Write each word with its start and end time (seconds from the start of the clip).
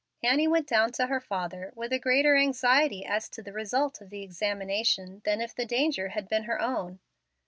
Annie 0.23 0.47
went 0.47 0.65
down 0.67 0.91
to 0.93 1.05
her 1.05 1.19
father 1.19 1.71
with 1.75 1.93
a 1.93 1.99
greater 1.99 2.35
anxiety 2.35 3.05
as 3.05 3.29
to 3.29 3.43
the 3.43 3.53
result 3.53 4.01
of 4.01 4.09
the 4.09 4.23
examination 4.23 5.21
than 5.25 5.41
if 5.41 5.53
the 5.53 5.63
danger 5.63 6.07
had 6.07 6.27
been 6.27 6.45
her 6.45 6.59
own. 6.59 6.99